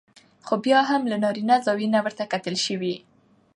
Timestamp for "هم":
0.89-1.01